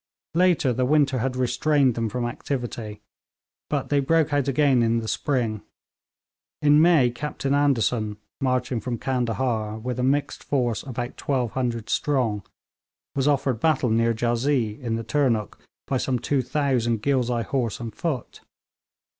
[0.33, 3.01] Later, the winter had restrained them from activity,
[3.69, 5.61] but they broke out again in the spring.
[6.63, 12.41] In May Captain Anderson, marching from Candahar with a mixed force about 1200 strong,
[13.13, 18.41] was offered battle near Jazee, in the Turnuk, by some 2000 Ghilzai horse and foot.